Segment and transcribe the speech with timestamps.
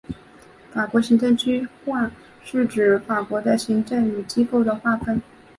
[0.71, 2.09] 法国行政区划
[2.43, 5.21] 是指法国的行政和机构的划分。